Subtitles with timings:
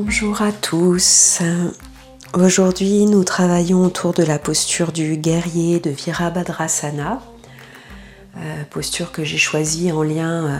[0.00, 1.42] Bonjour à tous.
[2.32, 7.20] Aujourd'hui, nous travaillons autour de la posture du guerrier de Virabhadrasana,
[8.36, 10.58] euh, posture que j'ai choisie en lien euh,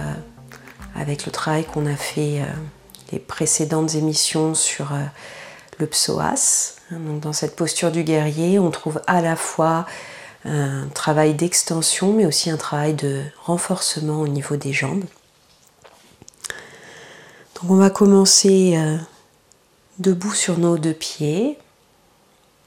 [0.96, 2.46] avec le travail qu'on a fait euh,
[3.12, 4.88] les précédentes émissions sur
[5.78, 6.74] le psoas.
[6.90, 9.86] Dans cette posture du guerrier, on trouve à la fois
[10.46, 15.04] un travail d'extension, mais aussi un travail de renforcement au niveau des jambes.
[17.54, 18.76] Donc on va commencer
[19.98, 21.58] debout sur nos deux pieds,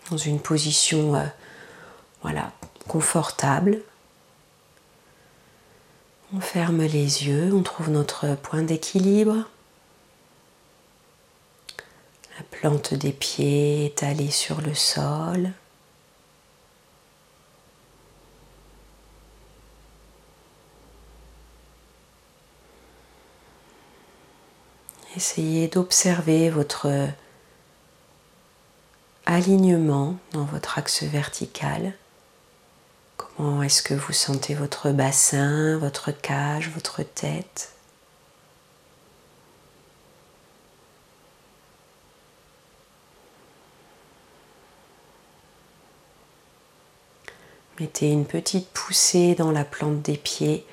[0.10, 1.26] dans une position euh,
[2.22, 2.52] voilà,
[2.88, 3.82] confortable.
[6.34, 9.46] On ferme les yeux, on trouve notre point d'équilibre.
[12.38, 15.52] La plante des pieds étalée sur le sol.
[25.22, 26.88] Essayez d'observer votre
[29.28, 31.94] alignement dans votre axe vertical.
[33.18, 37.72] Comment est-ce que vous sentez votre bassin, votre cage, votre tête?
[47.80, 50.66] Mettez une petite poussée dans la plante des pieds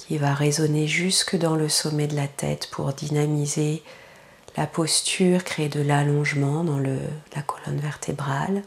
[0.00, 3.82] qui va résonner jusque dans le sommet de la tête pour dynamiser
[4.56, 8.62] la posture, créer de l'allongement dans la colonne vertébrale.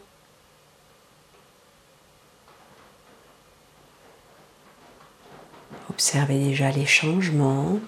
[5.90, 7.80] Observez déjà les changements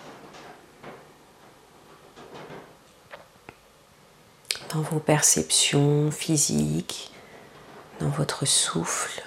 [4.74, 7.12] dans vos perceptions physiques,
[8.00, 9.22] dans votre souffle.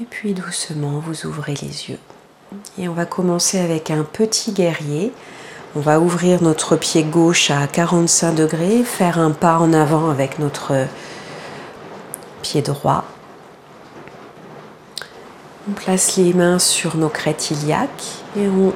[0.00, 1.98] Et puis doucement, vous ouvrez les yeux.
[2.78, 5.12] Et on va commencer avec un petit guerrier.
[5.74, 10.38] On va ouvrir notre pied gauche à 45 degrés, faire un pas en avant avec
[10.38, 10.86] notre
[12.42, 13.04] pied droit.
[15.68, 18.72] On place les mains sur nos crêtes iliaques et on,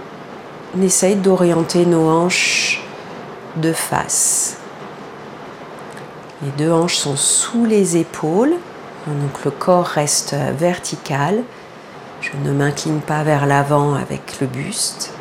[0.83, 2.83] essaye d'orienter nos hanches
[3.57, 4.57] de face.
[6.43, 8.55] Les deux hanches sont sous les épaules,
[9.07, 11.43] donc le corps reste vertical.
[12.21, 15.13] Je ne m'incline pas vers l'avant avec le buste.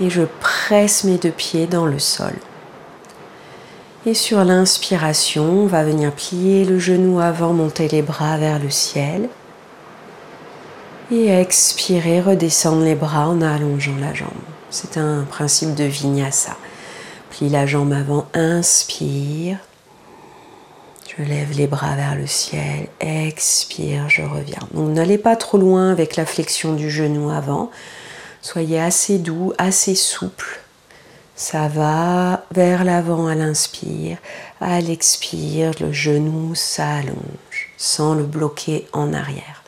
[0.00, 2.32] Et je presse mes deux pieds dans le sol.
[4.06, 8.70] Et sur l'inspiration, on va venir plier le genou avant, monter les bras vers le
[8.70, 9.28] ciel.
[11.10, 14.30] Et expirer, redescendre les bras en allongeant la jambe.
[14.70, 16.56] C'est un principe de vinyasa.
[17.28, 19.58] Plie la jambe avant, inspire.
[21.20, 24.66] Je lève les bras vers le ciel, expire, je reviens.
[24.72, 27.70] Donc n'allez pas trop loin avec la flexion du genou avant.
[28.40, 30.60] Soyez assez doux, assez souple.
[31.36, 34.16] Ça va vers l'avant à l'inspire.
[34.62, 39.62] À l'expire, le genou s'allonge sans le bloquer en arrière.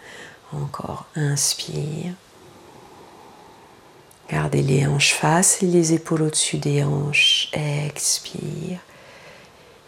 [0.54, 2.14] Encore, inspire.
[4.30, 7.50] Gardez les hanches face et les épaules au-dessus des hanches.
[7.52, 8.78] Expire.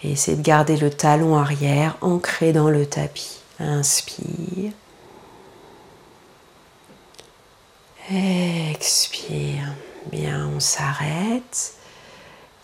[0.04, 3.38] Et essayez de garder le talon arrière ancré dans le tapis.
[3.58, 4.72] Inspire.
[8.10, 9.72] Expire.
[10.12, 11.74] Bien, on s'arrête.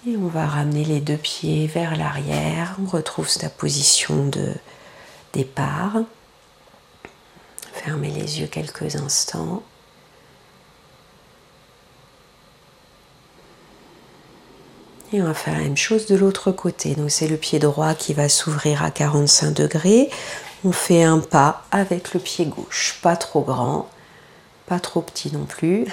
[0.06, 2.76] Et on va ramener les deux pieds vers l'arrière.
[2.82, 4.52] On retrouve sa position de
[5.32, 5.96] départ.
[7.72, 9.62] Fermez les yeux quelques instants.
[15.12, 16.94] Et on va faire la même chose de l'autre côté.
[16.94, 20.08] Donc c'est le pied droit qui va s'ouvrir à 45 degrés.
[20.64, 23.88] On fait un pas avec le pied gauche, pas trop grand,
[24.66, 25.86] pas trop petit non plus.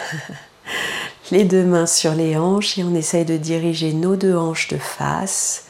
[1.32, 4.78] les deux mains sur les hanches et on essaye de diriger nos deux hanches de
[4.78, 5.66] face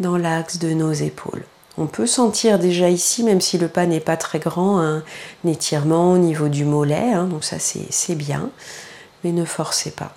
[0.00, 1.44] dans l'axe de nos épaules.
[1.76, 5.02] On peut sentir déjà ici, même si le pas n'est pas très grand, un
[5.44, 8.50] étirement au niveau du mollet, hein, donc ça c'est bien,
[9.24, 10.14] mais ne forcez pas.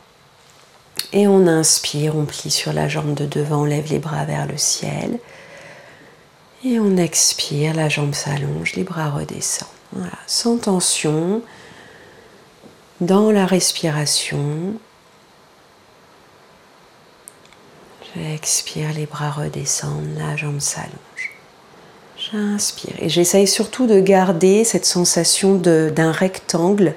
[1.14, 4.48] Et on inspire, on plie sur la jambe de devant, on lève les bras vers
[4.48, 5.20] le ciel.
[6.66, 9.70] Et on expire, la jambe s'allonge, les bras redescendent.
[10.26, 11.42] Sans tension,
[13.00, 14.74] dans la respiration.
[18.16, 20.92] J'expire, les bras redescendent, la jambe s'allonge.
[22.32, 26.96] J'inspire et j'essaye surtout de garder cette sensation d'un rectangle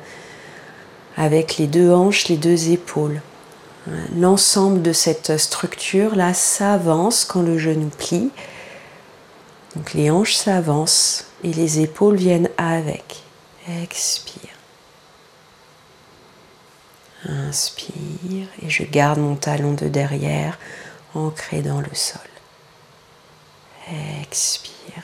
[1.17, 3.21] avec les deux hanches, les deux épaules.
[4.17, 8.31] L'ensemble de cette structure-là s'avance quand le genou plie.
[9.75, 13.23] Donc les hanches s'avancent et les épaules viennent avec.
[13.83, 14.51] Expire.
[17.27, 20.59] Inspire et je garde mon talon de derrière
[21.15, 22.21] ancré dans le sol.
[24.23, 25.03] Expire.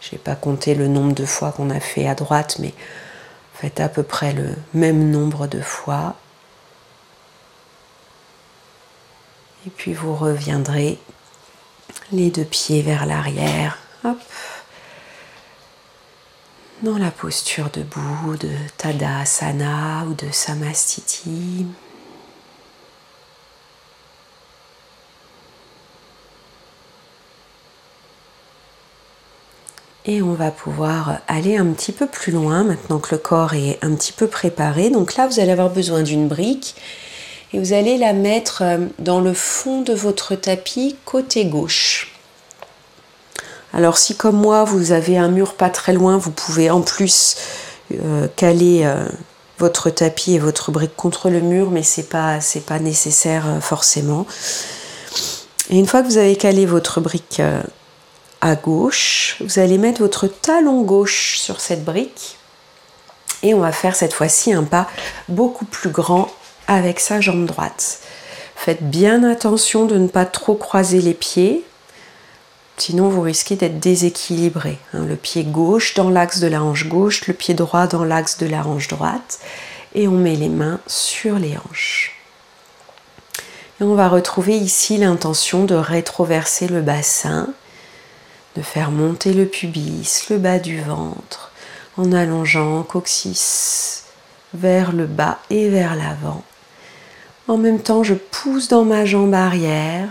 [0.00, 2.74] Je n'ai pas compté le nombre de fois qu'on a fait à droite, mais
[3.60, 6.16] faites à peu près le même nombre de fois.
[9.66, 10.98] Et puis vous reviendrez
[12.10, 13.76] les deux pieds vers l'arrière.
[16.82, 21.66] Dans la posture debout de Tadasana ou de Samastiti.
[30.06, 33.78] Et on va pouvoir aller un petit peu plus loin maintenant que le corps est
[33.82, 34.88] un petit peu préparé.
[34.88, 36.74] Donc là, vous allez avoir besoin d'une brique
[37.52, 42.12] et vous allez la mettre euh, dans le fond de votre tapis côté gauche.
[43.72, 47.36] Alors si comme moi vous avez un mur pas très loin, vous pouvez en plus
[47.92, 49.06] euh, caler euh,
[49.58, 54.26] votre tapis et votre brique contre le mur, mais c'est pas pas nécessaire forcément.
[55.68, 57.42] Et une fois que vous avez calé votre brique
[58.40, 62.36] à gauche, vous allez mettre votre talon gauche sur cette brique
[63.42, 64.88] et on va faire cette fois-ci un pas
[65.28, 66.30] beaucoup plus grand
[66.66, 68.00] avec sa jambe droite.
[68.56, 71.64] Faites bien attention de ne pas trop croiser les pieds
[72.80, 74.78] Sinon, vous risquez d'être déséquilibré.
[74.94, 75.04] Hein.
[75.04, 78.46] le pied gauche dans l'axe de la hanche gauche, le pied droit dans l'axe de
[78.46, 79.38] la hanche droite.
[79.94, 82.16] Et on met les mains sur les hanches.
[83.78, 87.50] Et on va retrouver ici l'intention de rétroverser le bassin,
[88.56, 91.52] de faire monter le pubis, le bas du ventre,
[91.96, 94.04] en allongeant coccyx
[94.54, 96.42] vers le bas et vers l'avant.
[97.48, 100.08] En même temps, je pousse dans ma jambe arrière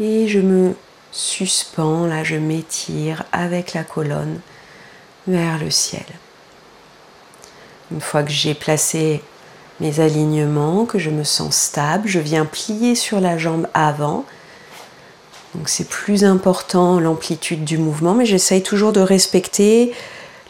[0.00, 0.74] et je me
[1.12, 4.40] suspends, là je m'étire avec la colonne
[5.26, 6.04] vers le ciel.
[7.90, 9.22] Une fois que j'ai placé
[9.80, 14.24] mes alignements, que je me sens stable, je viens plier sur la jambe avant.
[15.64, 19.92] C'est plus important l'amplitude du mouvement, mais j'essaye toujours de respecter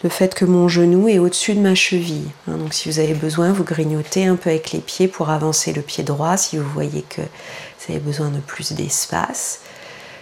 [0.02, 2.30] le fait que mon genou est au-dessus de ma cheville.
[2.48, 2.58] Hein.
[2.58, 5.82] Donc si vous avez besoin, vous grignotez un peu avec les pieds pour avancer le
[5.82, 9.60] pied droit si vous voyez que vous avez besoin de plus d'espace.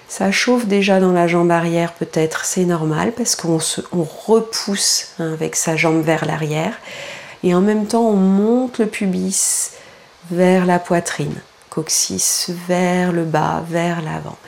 [0.08, 3.58] Ça chauffe déjà dans la jambe arrière peut-être, c'est normal parce qu'on
[4.26, 6.74] repousse hein, avec sa jambe vers l'arrière
[7.42, 9.72] et en même temps on monte le pubis
[10.30, 11.34] vers la poitrine,
[11.70, 14.38] coccyx vers le bas, vers l'avant.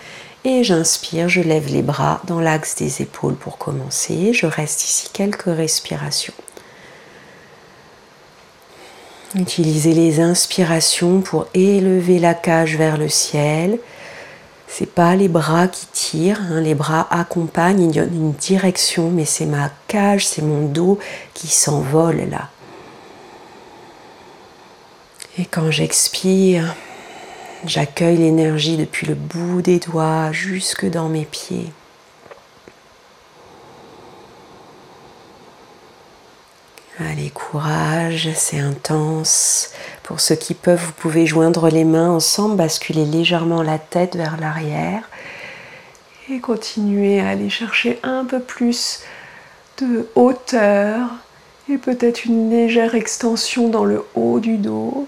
[0.46, 4.32] Et j'inspire, je lève les bras dans l'axe des épaules pour commencer.
[4.32, 6.32] Je reste ici quelques respirations.
[9.34, 13.78] Utilisez les inspirations pour élever la cage vers le ciel
[14.68, 16.60] c'est pas les bras qui tirent, hein.
[16.60, 20.98] les bras accompagnent, ils donnent une direction, mais c'est ma cage, c'est mon dos
[21.34, 22.50] qui s'envole là.
[25.38, 26.74] Et quand j'expire,
[27.68, 31.72] j'accueille l'énergie depuis le bout des doigts jusque dans mes pieds.
[36.98, 39.70] Allez, courage, c'est intense.
[40.02, 44.38] Pour ceux qui peuvent, vous pouvez joindre les mains ensemble, basculer légèrement la tête vers
[44.40, 45.08] l'arrière
[46.30, 49.02] et continuer à aller chercher un peu plus
[49.78, 51.10] de hauteur
[51.68, 55.06] et peut-être une légère extension dans le haut du dos.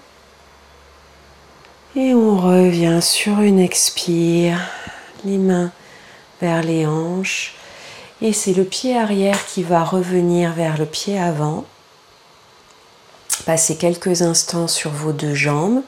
[1.95, 4.59] Et on revient sur une expire,
[5.25, 5.71] les mains
[6.39, 7.55] vers les hanches.
[8.21, 11.65] Et c'est le pied arrière qui va revenir vers le pied avant.
[13.45, 15.81] Passez quelques instants sur vos deux jambes.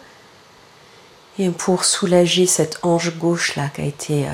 [1.38, 4.32] Et pour soulager cette hanche gauche là qui a été euh,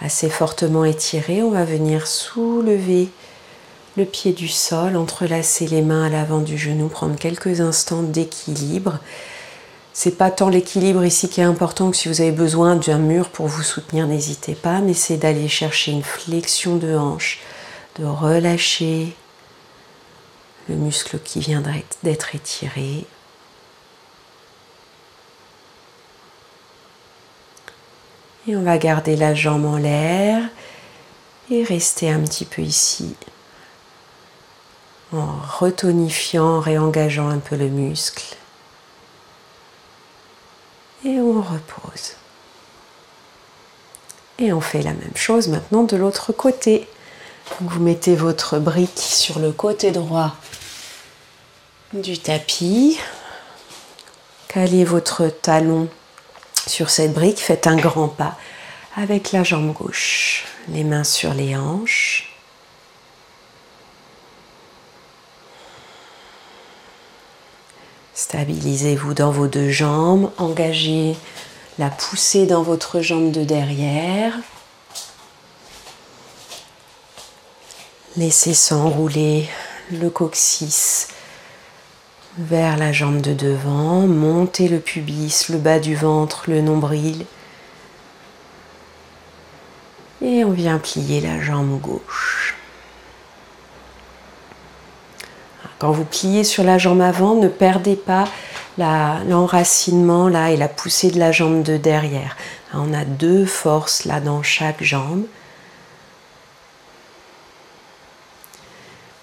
[0.00, 3.10] assez fortement étirée, on va venir soulever
[3.96, 8.98] le pied du sol, entrelacer les mains à l'avant du genou, prendre quelques instants d'équilibre.
[9.96, 13.28] C'est pas tant l'équilibre ici qui est important que si vous avez besoin d'un mur
[13.28, 17.38] pour vous soutenir, n'hésitez pas, mais c'est d'aller chercher une flexion de hanche,
[18.00, 19.14] de relâcher
[20.68, 21.62] le muscle qui vient
[22.02, 23.06] d'être étiré.
[28.48, 30.42] Et on va garder la jambe en l'air
[31.52, 33.14] et rester un petit peu ici
[35.12, 38.36] en retonifiant, réengageant un peu le muscle.
[41.04, 42.14] Et on repose.
[44.38, 46.88] Et on fait la même chose maintenant de l'autre côté.
[47.60, 50.34] vous mettez votre brique sur le côté droit
[51.92, 52.98] du tapis.
[54.48, 55.88] Calez votre talon
[56.66, 58.38] sur cette brique, faites un grand pas
[58.96, 62.33] avec la jambe gauche, les mains sur les hanches.
[68.14, 71.16] Stabilisez-vous dans vos deux jambes, engagez
[71.78, 74.34] la poussée dans votre jambe de derrière.
[78.16, 79.48] Laissez s'enrouler
[79.90, 81.08] le coccyx
[82.38, 87.26] vers la jambe de devant, montez le pubis, le bas du ventre, le nombril.
[90.22, 92.33] Et on vient plier la jambe gauche.
[95.78, 98.28] Quand vous pliez sur la jambe avant, ne perdez pas
[98.78, 102.36] l'enracinement là et la poussée de la jambe de derrière.
[102.72, 105.24] On a deux forces là dans chaque jambe.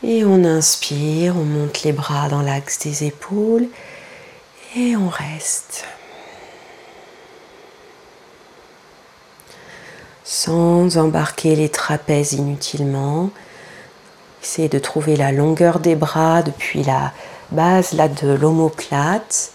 [0.03, 3.67] Et on inspire, on monte les bras dans l'axe des épaules
[4.75, 5.85] et on reste.
[10.23, 13.29] Sans embarquer les trapèzes inutilement.
[14.41, 17.13] Essayez de trouver la longueur des bras depuis la
[17.51, 19.51] base de l'omoplate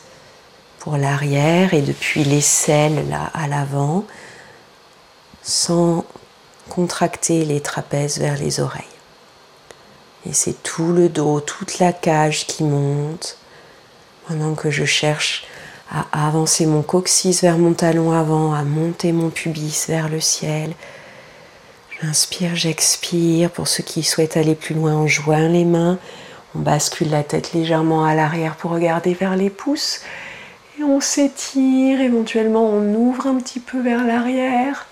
[0.79, 4.05] pour l'arrière et depuis l'aisselle là à l'avant
[5.43, 6.05] sans
[6.69, 8.85] contracter les trapèzes vers les oreilles.
[10.29, 13.39] Et c'est tout le dos, toute la cage qui monte
[14.27, 15.47] pendant que je cherche
[15.91, 20.75] à avancer mon coccyx vers mon talon avant, à monter mon pubis vers le ciel.
[22.03, 23.51] J'inspire, j'expire.
[23.51, 25.99] Pour ceux qui souhaitent aller plus loin, on joint les mains.
[26.55, 30.01] On bascule la tête légèrement à l'arrière pour regarder vers les pouces.
[30.79, 34.87] Et on s'étire, éventuellement on ouvre un petit peu vers l'arrière.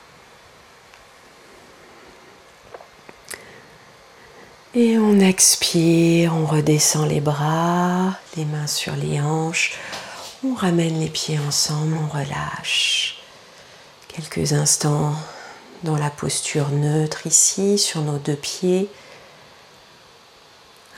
[4.74, 9.78] Et on expire, on redescend les bras, les mains sur les hanches.
[10.42, 13.18] On ramène les pieds ensemble, on relâche.
[14.08, 15.14] Quelques instants
[15.82, 18.88] dans la posture neutre ici, sur nos deux pieds,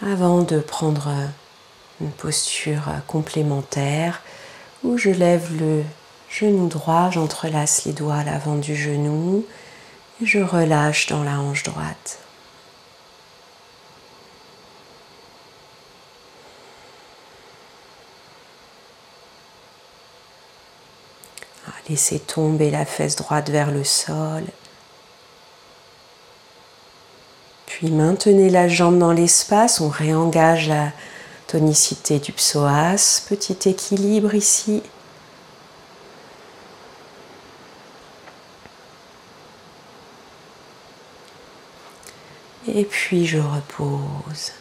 [0.02, 1.10] avant de prendre
[2.00, 4.22] une posture complémentaire
[4.84, 5.82] où je lève le
[6.28, 9.46] genou droit, j'entrelace les doigts à l'avant du genou
[10.20, 12.18] et je relâche dans la hanche droite.
[21.88, 24.42] Laissez tomber la fesse droite vers le sol.
[27.82, 30.92] Maintenez la jambe dans l'espace, on réengage la
[31.46, 34.82] tonicité du psoas, petit équilibre ici.
[42.66, 44.52] Et puis je repose.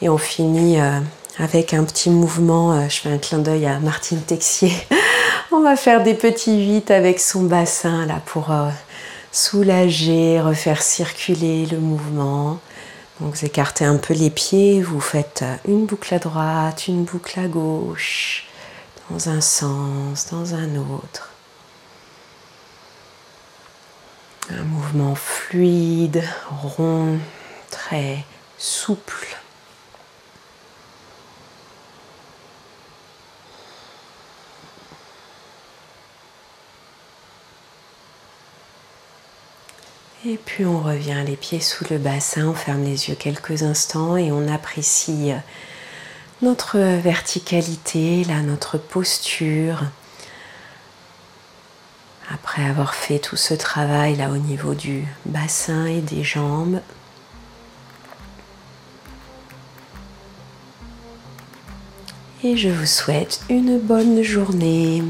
[0.00, 1.00] Et on finit euh,
[1.38, 4.72] avec un petit mouvement, euh, je fais un clin d'œil à Martine Texier.
[5.52, 8.68] On va faire des petits vites avec son bassin là pour euh,
[9.34, 12.60] soulager, refaire circuler le mouvement.
[13.20, 17.38] Donc vous écartez un peu les pieds, vous faites une boucle à droite, une boucle
[17.40, 18.46] à gauche,
[19.10, 21.30] dans un sens, dans un autre.
[24.50, 27.18] Un mouvement fluide, rond,
[27.70, 28.24] très
[28.56, 29.33] souple.
[40.26, 44.16] Et puis on revient les pieds sous le bassin, on ferme les yeux quelques instants
[44.16, 45.36] et on apprécie euh,
[46.40, 49.82] notre verticalité, là, notre posture.
[52.32, 56.80] Après avoir fait tout ce travail là au niveau du bassin et des jambes.
[62.42, 65.02] Et je vous souhaite une bonne journée.